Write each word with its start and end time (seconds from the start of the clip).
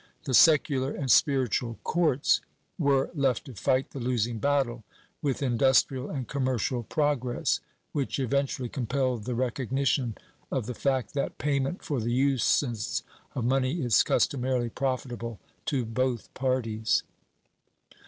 ^ 0.21 0.23
The 0.23 0.33
secular 0.33 0.91
and 0.95 1.11
spiritual 1.11 1.77
courts 1.83 2.41
were 2.79 3.11
left 3.13 3.45
to 3.45 3.53
fight 3.53 3.91
the 3.91 3.99
losing 3.99 4.39
battle 4.39 4.83
with 5.21 5.43
industrial 5.43 6.09
and 6.09 6.27
commercial 6.27 6.81
pro 6.81 7.13
gress, 7.15 7.59
which 7.91 8.17
eventually 8.17 8.67
compelled 8.67 9.25
the 9.25 9.35
recognition 9.35 10.17
of 10.51 10.65
the 10.65 10.73
fact 10.73 11.13
that 11.13 11.37
payment 11.37 11.83
for 11.83 11.99
the 11.99 12.11
usance 12.35 13.03
of 13.35 13.45
money 13.45 13.79
is 13.83 14.01
customarily 14.01 14.69
profitable 14.69 15.39
to 15.67 15.85
both 15.85 16.33
parties. 16.33 17.03